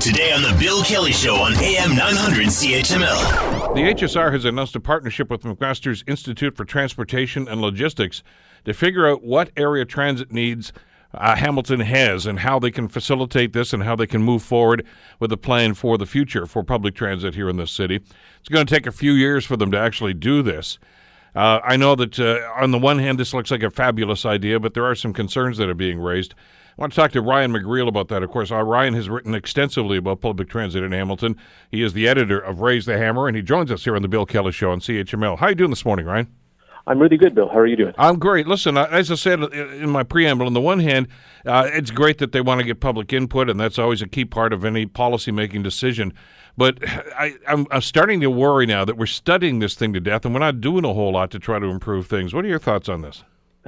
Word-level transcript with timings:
Today 0.00 0.32
on 0.32 0.40
The 0.40 0.56
Bill 0.58 0.82
Kelly 0.82 1.12
Show 1.12 1.34
on 1.34 1.52
AM 1.56 1.94
900 1.94 2.46
CHML. 2.46 3.74
The 3.74 3.82
HSR 3.82 4.32
has 4.32 4.46
announced 4.46 4.74
a 4.74 4.80
partnership 4.80 5.28
with 5.28 5.42
McMaster's 5.42 6.02
Institute 6.06 6.56
for 6.56 6.64
Transportation 6.64 7.46
and 7.46 7.60
Logistics 7.60 8.22
to 8.64 8.72
figure 8.72 9.06
out 9.06 9.22
what 9.22 9.50
area 9.58 9.84
transit 9.84 10.32
needs 10.32 10.72
uh, 11.12 11.36
Hamilton 11.36 11.80
has 11.80 12.24
and 12.24 12.38
how 12.38 12.58
they 12.58 12.70
can 12.70 12.88
facilitate 12.88 13.52
this 13.52 13.74
and 13.74 13.82
how 13.82 13.94
they 13.94 14.06
can 14.06 14.22
move 14.22 14.42
forward 14.42 14.86
with 15.18 15.30
a 15.32 15.36
plan 15.36 15.74
for 15.74 15.98
the 15.98 16.06
future 16.06 16.46
for 16.46 16.62
public 16.62 16.94
transit 16.94 17.34
here 17.34 17.50
in 17.50 17.58
this 17.58 17.70
city. 17.70 17.96
It's 17.96 18.48
going 18.48 18.66
to 18.66 18.74
take 18.74 18.86
a 18.86 18.92
few 18.92 19.12
years 19.12 19.44
for 19.44 19.58
them 19.58 19.70
to 19.70 19.78
actually 19.78 20.14
do 20.14 20.40
this. 20.42 20.78
Uh, 21.34 21.60
I 21.62 21.76
know 21.76 21.94
that 21.94 22.18
uh, 22.18 22.40
on 22.56 22.70
the 22.70 22.78
one 22.78 22.98
hand, 22.98 23.18
this 23.18 23.32
looks 23.32 23.50
like 23.50 23.62
a 23.62 23.70
fabulous 23.70 24.26
idea, 24.26 24.58
but 24.58 24.74
there 24.74 24.84
are 24.84 24.94
some 24.94 25.12
concerns 25.12 25.58
that 25.58 25.68
are 25.68 25.74
being 25.74 25.98
raised. 26.00 26.34
I 26.76 26.82
want 26.82 26.92
to 26.92 26.96
talk 26.96 27.12
to 27.12 27.20
Ryan 27.20 27.52
McGreal 27.52 27.88
about 27.88 28.08
that. 28.08 28.22
Of 28.22 28.30
course, 28.30 28.50
uh, 28.50 28.62
Ryan 28.62 28.94
has 28.94 29.08
written 29.10 29.34
extensively 29.34 29.98
about 29.98 30.20
public 30.20 30.48
transit 30.48 30.82
in 30.82 30.92
Hamilton. 30.92 31.36
He 31.70 31.82
is 31.82 31.92
the 31.92 32.08
editor 32.08 32.38
of 32.38 32.60
Raise 32.60 32.86
the 32.86 32.96
Hammer, 32.96 33.28
and 33.28 33.36
he 33.36 33.42
joins 33.42 33.70
us 33.70 33.84
here 33.84 33.96
on 33.96 34.02
the 34.02 34.08
Bill 34.08 34.26
Kelly 34.26 34.52
Show 34.52 34.70
on 34.70 34.80
CHML. 34.80 35.38
How 35.38 35.46
are 35.46 35.48
you 35.50 35.56
doing 35.56 35.70
this 35.70 35.84
morning, 35.84 36.06
Ryan? 36.06 36.39
I'm 36.90 36.98
really 36.98 37.16
good, 37.16 37.36
Bill. 37.36 37.48
How 37.48 37.60
are 37.60 37.68
you 37.68 37.76
doing? 37.76 37.94
I'm 37.98 38.18
great. 38.18 38.48
Listen, 38.48 38.76
as 38.76 39.12
I 39.12 39.14
said 39.14 39.40
in 39.40 39.90
my 39.90 40.02
preamble, 40.02 40.46
on 40.46 40.54
the 40.54 40.60
one 40.60 40.80
hand, 40.80 41.06
uh, 41.46 41.70
it's 41.72 41.92
great 41.92 42.18
that 42.18 42.32
they 42.32 42.40
want 42.40 42.58
to 42.60 42.66
get 42.66 42.80
public 42.80 43.12
input, 43.12 43.48
and 43.48 43.60
that's 43.60 43.78
always 43.78 44.02
a 44.02 44.08
key 44.08 44.24
part 44.24 44.52
of 44.52 44.64
any 44.64 44.86
policy-making 44.86 45.62
decision. 45.62 46.12
But 46.56 46.78
I, 47.16 47.36
am 47.46 47.68
starting 47.80 48.20
to 48.22 48.26
worry 48.28 48.66
now 48.66 48.84
that 48.84 48.96
we're 48.96 49.06
studying 49.06 49.60
this 49.60 49.76
thing 49.76 49.92
to 49.92 50.00
death, 50.00 50.24
and 50.24 50.34
we're 50.34 50.40
not 50.40 50.60
doing 50.60 50.84
a 50.84 50.92
whole 50.92 51.12
lot 51.12 51.30
to 51.30 51.38
try 51.38 51.60
to 51.60 51.66
improve 51.66 52.08
things. 52.08 52.34
What 52.34 52.44
are 52.44 52.48
your 52.48 52.58
thoughts 52.58 52.88
on 52.88 53.02
this? 53.02 53.22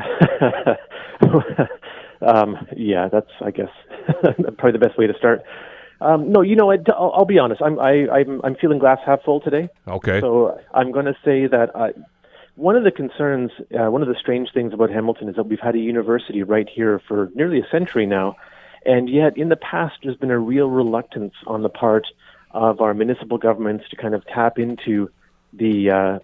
um, 2.27 2.57
yeah, 2.77 3.09
that's 3.09 3.31
I 3.41 3.53
guess 3.53 3.71
probably 4.59 4.73
the 4.73 4.81
best 4.81 4.99
way 4.99 5.07
to 5.07 5.15
start. 5.17 5.45
Um, 6.01 6.33
no, 6.33 6.41
you 6.41 6.57
know, 6.57 6.73
I'll, 6.73 7.13
I'll 7.15 7.25
be 7.25 7.39
honest. 7.39 7.63
I'm 7.63 7.79
I, 7.79 8.09
I'm 8.13 8.41
I'm 8.43 8.57
feeling 8.57 8.81
glass 8.81 8.99
half 9.07 9.23
full 9.23 9.41
today. 9.41 9.69
Okay. 9.87 10.21
So 10.21 10.59
I'm 10.75 10.91
going 10.91 11.07
to 11.07 11.15
say 11.25 11.47
that 11.47 11.71
I, 11.77 11.93
one 12.55 12.77
of 12.77 12.85
the 12.85 12.91
concerns, 12.91 13.51
uh, 13.73 13.91
one 13.91 14.03
of 14.03 14.09
the 14.09 14.17
strange 14.19 14.53
things 14.53 14.73
about 14.73 14.91
Hamilton 14.91 15.29
is 15.29 15.37
that 15.37 15.45
we've 15.45 15.61
had 15.61 15.75
a 15.75 15.79
university 15.79 16.43
right 16.43 16.69
here 16.69 17.01
for 17.09 17.31
nearly 17.35 17.61
a 17.61 17.67
century 17.71 18.07
now, 18.07 18.37
and 18.85 19.09
yet 19.09 19.37
in 19.37 19.49
the 19.49 19.57
past 19.57 19.95
there's 20.03 20.17
been 20.17 20.31
a 20.31 20.39
real 20.39 20.69
reluctance 20.69 21.35
on 21.47 21.63
the 21.63 21.69
part 21.69 22.07
of 22.51 22.81
our 22.81 22.93
municipal 22.93 23.39
governments 23.39 23.85
to 23.91 23.97
kind 23.97 24.15
of 24.15 24.27
tap 24.27 24.59
into 24.59 25.11
the 25.53 25.91
uh, 25.91 26.19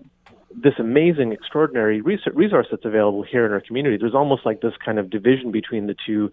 this 0.54 0.74
amazing, 0.78 1.32
extraordinary 1.32 2.00
resource 2.00 2.66
that's 2.70 2.84
available 2.84 3.22
here 3.22 3.46
in 3.46 3.52
our 3.52 3.60
community. 3.60 3.96
There's 3.96 4.14
almost 4.14 4.44
like 4.46 4.60
this 4.60 4.74
kind 4.84 4.98
of 4.98 5.10
division 5.10 5.50
between 5.50 5.86
the 5.86 5.96
two 6.06 6.30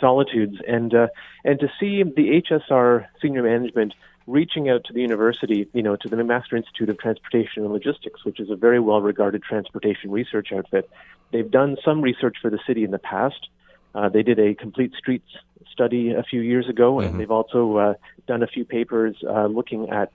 solitudes, 0.00 0.56
and 0.66 0.94
uh, 0.94 1.08
and 1.44 1.58
to 1.60 1.68
see 1.80 2.02
the 2.02 2.42
HSR 2.42 3.06
senior 3.20 3.42
management 3.42 3.94
reaching 4.28 4.68
out 4.68 4.84
to 4.84 4.92
the 4.92 5.00
university, 5.00 5.66
you 5.72 5.82
know, 5.82 5.96
to 5.96 6.06
the 6.06 6.14
McMaster 6.14 6.52
Institute 6.52 6.90
of 6.90 6.98
Transportation 6.98 7.64
and 7.64 7.72
Logistics, 7.72 8.24
which 8.24 8.38
is 8.38 8.50
a 8.50 8.56
very 8.56 8.78
well 8.78 9.00
regarded 9.00 9.42
transportation 9.42 10.10
research 10.10 10.52
outfit. 10.52 10.88
They've 11.32 11.50
done 11.50 11.78
some 11.82 12.02
research 12.02 12.36
for 12.40 12.50
the 12.50 12.58
city 12.66 12.84
in 12.84 12.90
the 12.90 12.98
past. 12.98 13.48
Uh, 13.94 14.10
they 14.10 14.22
did 14.22 14.38
a 14.38 14.54
complete 14.54 14.92
streets 14.98 15.28
study 15.72 16.12
a 16.12 16.22
few 16.22 16.42
years 16.42 16.68
ago, 16.68 16.96
mm-hmm. 16.96 17.08
and 17.08 17.20
they've 17.20 17.30
also 17.30 17.76
uh, 17.76 17.94
done 18.26 18.42
a 18.42 18.46
few 18.46 18.66
papers 18.66 19.16
uh, 19.26 19.46
looking 19.46 19.88
at 19.88 20.12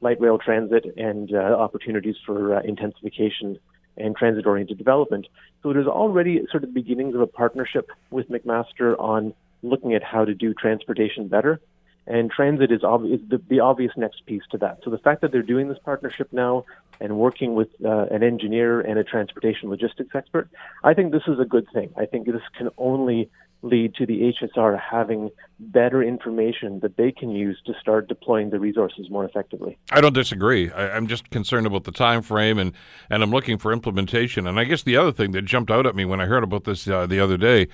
light 0.00 0.20
rail 0.20 0.38
transit 0.38 0.84
and 0.96 1.34
uh, 1.34 1.38
opportunities 1.38 2.16
for 2.24 2.54
uh, 2.54 2.62
intensification 2.62 3.58
and 3.96 4.14
transit 4.14 4.46
oriented 4.46 4.78
development. 4.78 5.26
So 5.62 5.72
there's 5.72 5.88
already 5.88 6.46
sort 6.52 6.62
of 6.62 6.72
the 6.72 6.80
beginnings 6.80 7.16
of 7.16 7.20
a 7.20 7.26
partnership 7.26 7.90
with 8.10 8.28
McMaster 8.28 8.96
on 9.00 9.34
looking 9.62 9.94
at 9.94 10.04
how 10.04 10.24
to 10.24 10.34
do 10.34 10.54
transportation 10.54 11.26
better. 11.26 11.60
And 12.06 12.30
transit 12.30 12.70
is, 12.70 12.84
ob- 12.84 13.04
is 13.04 13.20
the, 13.28 13.40
the, 13.48 13.60
obvious 13.60 13.92
next 13.96 14.24
piece 14.26 14.42
to 14.52 14.58
that. 14.58 14.78
So 14.84 14.90
the 14.90 14.98
fact 14.98 15.22
that 15.22 15.32
they're 15.32 15.42
doing 15.42 15.68
this 15.68 15.78
partnership 15.84 16.32
now 16.32 16.64
and 17.00 17.18
working 17.18 17.54
with 17.54 17.68
uh, 17.84 18.06
an 18.10 18.22
engineer 18.22 18.80
and 18.80 18.98
a 18.98 19.04
transportation 19.04 19.70
logistics 19.70 20.14
expert, 20.14 20.48
I 20.84 20.94
think 20.94 21.12
this 21.12 21.24
is 21.26 21.40
a 21.40 21.44
good 21.44 21.66
thing. 21.72 21.92
I 21.96 22.06
think 22.06 22.26
this 22.26 22.40
can 22.56 22.70
only 22.78 23.28
lead 23.62 23.94
to 23.96 24.06
the 24.06 24.32
HSR 24.40 24.78
having 24.78 25.30
better 25.58 26.02
information 26.02 26.80
that 26.80 26.96
they 26.96 27.10
can 27.10 27.30
use 27.30 27.58
to 27.66 27.72
start 27.80 28.08
deploying 28.08 28.50
the 28.50 28.60
resources 28.60 29.08
more 29.10 29.24
effectively. 29.24 29.78
I 29.90 30.00
don't 30.00 30.12
disagree. 30.12 30.70
I, 30.70 30.96
am 30.96 31.06
just 31.06 31.30
concerned 31.30 31.66
about 31.66 31.84
the 31.84 31.92
time 31.92 32.22
frame, 32.22 32.58
and 32.58 32.72
and 33.10 33.22
I'm 33.22 33.30
looking 33.30 33.58
for 33.58 33.72
implementation. 33.72 34.46
And 34.46 34.60
I 34.60 34.64
guess 34.64 34.82
the 34.82 34.96
other 34.96 35.12
thing 35.12 35.32
that 35.32 35.42
jumped 35.42 35.70
out 35.70 35.86
at 35.86 35.96
me 35.96 36.04
when 36.04 36.20
I 36.20 36.26
heard 36.26 36.44
about 36.44 36.64
this 36.64 36.86
uh, 36.86 37.06
the 37.06 37.20
other 37.20 37.36
day, 37.36 37.68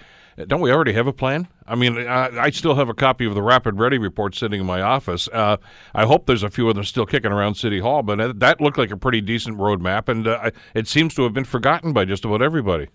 don't 0.46 0.60
we 0.60 0.72
already 0.72 0.92
have 0.92 1.06
a 1.06 1.12
plan? 1.12 1.48
I 1.66 1.74
mean, 1.74 1.98
I, 1.98 2.28
I, 2.38 2.50
still 2.50 2.74
have 2.74 2.88
a 2.88 2.94
copy 2.94 3.26
of 3.26 3.34
the 3.34 3.42
Rapid 3.42 3.78
Ready 3.78 3.98
report 3.98 4.34
sitting 4.34 4.60
in 4.60 4.66
my 4.66 4.80
office. 4.80 5.28
Uh, 5.32 5.58
I 5.94 6.06
hope 6.06 6.26
there's 6.26 6.42
a 6.42 6.50
few 6.50 6.68
of 6.68 6.74
them 6.74 6.84
still 6.84 7.06
kicking 7.06 7.32
around 7.32 7.54
City 7.56 7.80
Hall, 7.80 8.02
but 8.02 8.40
that 8.40 8.60
looked 8.60 8.78
like 8.78 8.90
a 8.90 8.96
pretty 8.96 9.20
decent 9.20 9.58
roadmap, 9.58 10.08
and 10.08 10.26
uh, 10.26 10.50
it 10.74 10.88
seems 10.88 11.14
to 11.14 11.22
have 11.24 11.32
been 11.32 11.44
forgotten 11.44 11.92
by 11.92 12.04
just 12.04 12.24
about 12.24 12.42
everybody. 12.42 12.88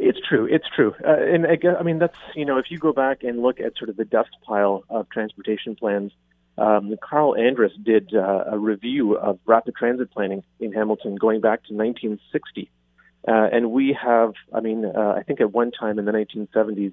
It's 0.00 0.18
true. 0.26 0.46
It's 0.50 0.66
true. 0.74 0.94
Uh, 1.06 1.12
and 1.12 1.46
I, 1.46 1.56
guess, 1.56 1.76
I 1.78 1.82
mean, 1.82 1.98
that's, 1.98 2.16
you 2.34 2.44
know, 2.44 2.58
if 2.58 2.70
you 2.70 2.78
go 2.78 2.92
back 2.92 3.22
and 3.22 3.42
look 3.42 3.60
at 3.60 3.76
sort 3.76 3.90
of 3.90 3.96
the 3.96 4.04
dust 4.04 4.30
pile 4.46 4.84
of 4.88 5.08
transportation 5.10 5.76
plans, 5.76 6.12
um, 6.56 6.94
Carl 7.02 7.36
Andrus 7.36 7.72
did 7.82 8.14
uh, 8.14 8.44
a 8.50 8.58
review 8.58 9.16
of 9.16 9.38
rapid 9.46 9.74
transit 9.76 10.10
planning 10.10 10.42
in 10.58 10.72
Hamilton 10.72 11.16
going 11.16 11.40
back 11.40 11.64
to 11.64 11.74
1960. 11.74 12.70
Uh, 13.28 13.48
and 13.52 13.70
we 13.70 13.96
have, 14.02 14.32
I 14.52 14.60
mean, 14.60 14.84
uh, 14.84 15.14
I 15.16 15.22
think 15.22 15.40
at 15.40 15.52
one 15.52 15.70
time 15.70 15.98
in 15.98 16.06
the 16.06 16.12
1970s, 16.12 16.92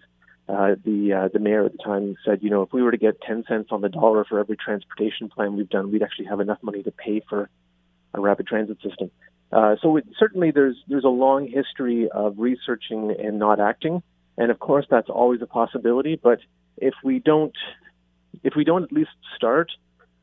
uh, 0.50 0.76
the 0.86 1.12
uh, 1.12 1.28
the 1.34 1.40
mayor 1.40 1.66
at 1.66 1.74
the 1.74 1.78
time 1.84 2.16
said, 2.24 2.42
you 2.42 2.50
know, 2.50 2.62
if 2.62 2.72
we 2.72 2.82
were 2.82 2.92
to 2.92 2.98
get 2.98 3.20
10 3.22 3.44
cents 3.50 3.68
on 3.72 3.82
the 3.82 3.90
dollar 3.90 4.24
for 4.24 4.40
every 4.40 4.56
transportation 4.56 5.28
plan 5.28 5.58
we've 5.58 5.70
done, 5.70 5.92
we'd 5.92 6.04
actually 6.04 6.26
have 6.26 6.40
enough 6.40 6.60
money 6.62 6.84
to 6.84 6.92
pay 6.92 7.22
for 7.28 7.50
a 8.14 8.22
rapid 8.22 8.48
transit 8.48 8.78
system. 8.82 9.12
Uh, 9.52 9.76
so 9.82 9.98
it, 9.98 10.06
certainly 10.20 10.52
there's 10.52 10.76
there's 10.88 11.06
a 11.06 11.10
long 11.10 11.48
history 11.48 12.10
of 12.10 12.36
researching 12.38 13.16
and 13.18 13.40
not 13.40 13.60
acting, 13.60 14.04
and 14.38 14.52
of 14.52 14.60
course 14.60 14.86
that's 14.90 15.10
always 15.10 15.42
a 15.42 15.48
possibility. 15.48 16.20
But 16.22 16.40
if 16.78 16.94
we 17.04 17.20
don't 17.20 17.56
if 18.44 18.56
we 18.56 18.64
don't 18.64 18.84
at 18.84 18.92
least 18.92 19.12
start, 19.36 19.72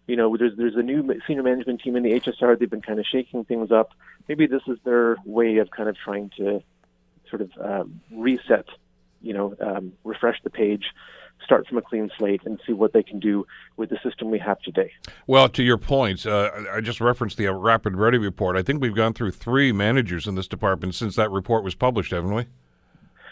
you 0.07 0.17
know, 0.17 0.37
there's 0.37 0.57
there's 0.57 0.77
a 0.77 0.83
new 0.83 1.19
senior 1.27 1.43
management 1.43 1.81
team 1.81 1.97
in 1.97 2.03
the 2.03 2.21
HSR. 2.21 2.59
They've 2.59 2.69
been 2.69 2.83
kind 2.83 2.99
of 2.99 3.07
shaking 3.07 3.45
things 3.45 3.73
up. 3.73 3.93
Maybe 4.29 4.47
this 4.47 4.63
is 4.67 4.79
their 4.85 5.17
way 5.25 5.57
of 5.59 5.71
kind 5.71 5.89
of 5.89 5.97
trying 5.97 6.31
to 6.37 6.63
sort 7.31 7.43
of 7.43 7.51
um, 7.61 8.01
reset, 8.11 8.67
you 9.23 9.33
know, 9.33 9.55
um, 9.61 9.93
refresh 10.05 10.41
the 10.43 10.51
page 10.51 10.85
start 11.45 11.67
from 11.67 11.79
a 11.79 11.83
clean 11.83 12.11
slate 12.19 12.41
and 12.45 12.61
see 12.67 12.73
what 12.73 12.93
they 12.93 13.03
can 13.03 13.19
do 13.21 13.47
with 13.77 13.91
the 13.91 13.99
system 14.03 14.31
we 14.31 14.39
have 14.39 14.61
today. 14.61 14.91
Well, 15.27 15.49
to 15.51 15.63
your 15.63 15.79
point, 15.79 16.27
uh, 16.27 16.51
I 16.73 16.81
just 16.81 17.01
referenced 17.01 17.37
the 17.37 17.49
uh, 17.49 17.53
Rapid 17.53 17.97
Ready 17.97 18.19
report. 18.19 18.57
I 18.57 18.63
think 18.63 18.81
we've 18.81 18.95
gone 18.95 19.13
through 19.13 19.33
three 19.33 19.73
managers 19.73 20.27
in 20.27 20.35
this 20.35 20.49
department 20.49 20.95
since 20.95 21.17
that 21.17 21.31
report 21.31 21.65
was 21.65 21.75
published, 21.75 22.13
haven't 22.13 22.35
we? 22.35 22.47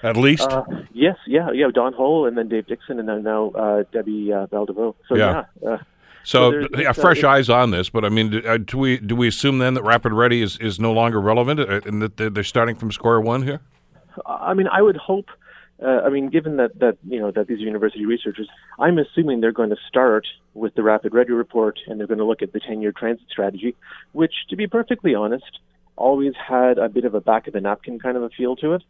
At 0.03 0.17
least. 0.17 0.43
Uh, 0.43 0.65
yes, 0.93 1.17
yeah, 1.27 1.51
yeah. 1.53 1.69
Don 1.73 1.93
Hull 1.93 2.27
and 2.27 2.37
then 2.37 2.49
Dave 2.49 2.67
Dixon 2.67 2.99
and 2.99 3.09
then 3.09 3.23
now 3.23 3.51
uh, 3.51 3.85
Debbie 3.93 4.33
uh, 4.33 4.47
So 4.51 4.95
yeah. 5.13 5.45
yeah 5.63 5.69
uh, 5.69 5.79
so, 6.25 6.63
so 6.63 6.69
yeah, 6.79 6.93
fresh 6.93 7.25
eyes 7.25 7.49
on 7.49 7.73
this, 7.73 7.91
but 7.91 8.05
I 8.05 8.09
mean, 8.09 8.31
do, 8.31 8.59
do, 8.59 8.79
we 8.79 8.99
do 8.99 9.17
we 9.17 9.27
assume 9.27 9.59
then 9.59 9.75
that 9.75 9.83
Rapid 9.83 10.13
Ready 10.13 10.41
is, 10.41 10.57
is 10.59 10.79
no 10.79 10.93
longer 10.93 11.21
relevant 11.21 11.59
and 11.61 12.01
that 12.01 12.17
they're 12.17 12.45
starting 12.45 12.77
from 12.77 12.93
square 12.93 13.21
one 13.21 13.43
here? 13.43 13.61
I 14.27 14.55
mean, 14.55 14.69
I 14.69 14.83
would 14.83 14.97
hope 14.97 15.27
uh, 15.85 16.03
I 16.05 16.11
mean, 16.11 16.29
given 16.29 16.57
that 16.57 16.79
that 16.79 16.99
you 17.07 17.21
know 17.21 17.31
that 17.31 17.47
these 17.47 17.59
are 17.59 17.65
university 17.65 18.07
researchers, 18.07 18.49
I'm 18.79 18.99
assuming 18.99 19.41
they're 19.41 19.53
going 19.53 19.71
to 19.71 19.77
start 19.89 20.27
with 20.55 20.75
the 20.75 20.83
Rapid 20.83 21.13
Ready 21.15 21.33
report 21.33 21.81
and 21.87 21.99
they're 21.99 22.07
going 22.07 22.19
to 22.19 22.25
look 22.25 22.43
at 22.43 22.53
the 22.53 22.61
10-year 22.61 22.93
transit 22.93 23.27
strategy, 23.31 23.75
which, 24.13 24.33
to 24.51 24.57
be 24.57 24.67
perfectly 24.67 25.15
honest, 25.15 25.59
always 25.97 26.35
had 26.37 26.79
a 26.79 26.89
bit 26.89 27.05
of 27.05 27.15
a 27.15 27.21
back 27.21 27.47
of 27.47 27.53
the 27.53 27.61
napkin 27.61 27.99
kind 27.99 28.17
of 28.17 28.23
a 28.23 28.31
feel 28.31 28.57
to 28.57 28.75
it. 28.75 28.83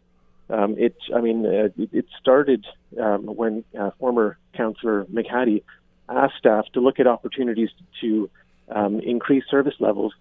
Um, 0.50 0.75
it, 0.76 0.94
I 1.14 1.20
mean, 1.20 1.47
uh, 1.47 1.69
it, 1.78 2.06
started 2.20 2.66
um, 3.00 3.24
when 3.24 3.64
uh, 3.78 3.91
former 3.98 4.36
Councillor 4.54 5.04
McHattie 5.06 5.62
asked 6.09 6.36
staff 6.38 6.66
to 6.74 6.80
look 6.80 7.00
at 7.00 7.06
opportunities 7.06 7.71
to 8.00 8.28
um, 8.68 9.00
increase 9.00 9.45
service 9.50 9.74
levels 9.78 10.12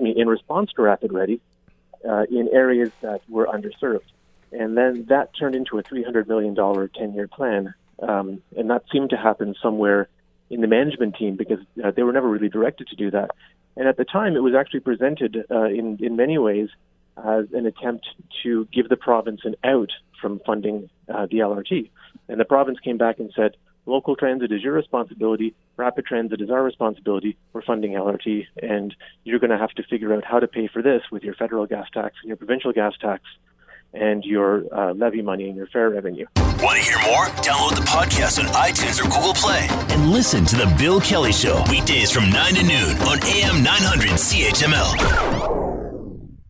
in 0.00 0.28
response 0.28 0.70
to 0.76 0.82
Rapid 0.82 1.12
Ready 1.12 1.40
uh, 2.08 2.24
in 2.30 2.48
areas 2.52 2.90
that 3.02 3.20
were 3.28 3.46
underserved. 3.46 4.02
And 4.52 4.76
then 4.76 5.06
that 5.08 5.30
turned 5.38 5.54
into 5.54 5.78
a 5.78 5.82
$300 5.82 6.26
million 6.26 6.54
10 6.54 7.14
year 7.14 7.28
plan. 7.28 7.74
Um, 8.00 8.42
and 8.56 8.70
that 8.70 8.84
seemed 8.92 9.10
to 9.10 9.16
happen 9.16 9.54
somewhere 9.62 10.08
in 10.50 10.60
the 10.60 10.66
management 10.66 11.16
team 11.16 11.36
because 11.36 11.58
uh, 11.84 11.90
they 11.90 12.02
were 12.02 12.12
never 12.12 12.28
really 12.28 12.48
directed 12.48 12.88
to 12.88 12.96
do 12.96 13.10
that. 13.10 13.30
And 13.76 13.86
at 13.86 13.96
the 13.96 14.04
time, 14.04 14.36
it 14.36 14.42
was 14.42 14.54
actually 14.54 14.80
presented 14.80 15.44
uh, 15.50 15.64
in, 15.64 15.98
in 16.00 16.16
many 16.16 16.38
ways 16.38 16.68
as 17.16 17.46
an 17.52 17.66
attempt 17.66 18.08
to 18.42 18.66
give 18.72 18.88
the 18.88 18.96
province 18.96 19.40
an 19.44 19.56
out 19.64 19.90
from 20.20 20.40
funding 20.46 20.88
uh, 21.08 21.26
the 21.26 21.38
LRT. 21.38 21.90
And 22.28 22.40
the 22.40 22.44
province 22.44 22.78
came 22.80 22.98
back 22.98 23.18
and 23.18 23.32
said, 23.34 23.56
local 23.86 24.16
transit 24.16 24.52
is 24.52 24.62
your 24.62 24.74
responsibility, 24.74 25.54
rapid 25.76 26.06
transit 26.06 26.40
is 26.40 26.50
our 26.50 26.62
responsibility, 26.62 27.36
we're 27.52 27.62
funding 27.62 27.92
LRT, 27.92 28.46
and 28.62 28.94
you're 29.24 29.38
going 29.38 29.50
to 29.50 29.58
have 29.58 29.70
to 29.70 29.82
figure 29.84 30.14
out 30.14 30.24
how 30.24 30.38
to 30.38 30.46
pay 30.46 30.68
for 30.68 30.82
this 30.82 31.02
with 31.10 31.22
your 31.22 31.34
federal 31.34 31.66
gas 31.66 31.86
tax 31.92 32.16
and 32.22 32.28
your 32.28 32.36
provincial 32.36 32.72
gas 32.72 32.94
tax 33.00 33.22
and 33.92 34.24
your 34.24 34.64
uh, 34.72 34.92
levy 34.94 35.22
money 35.22 35.48
and 35.48 35.56
your 35.56 35.66
fare 35.68 35.90
revenue. 35.90 36.26
Want 36.36 36.76
to 36.78 36.84
hear 36.84 36.98
more? 37.06 37.26
Download 37.42 37.76
the 37.76 37.82
podcast 37.86 38.38
on 38.38 38.46
iTunes 38.52 39.00
or 39.00 39.04
Google 39.08 39.34
Play 39.34 39.66
and 39.94 40.10
listen 40.10 40.44
to 40.46 40.56
The 40.56 40.74
Bill 40.78 41.00
Kelly 41.00 41.32
Show 41.32 41.62
weekdays 41.70 42.10
from 42.10 42.30
9 42.30 42.54
to 42.54 42.62
noon 42.62 42.96
on 43.02 43.18
AM 43.24 43.62
900 43.62 44.10
CHML. 44.10 45.37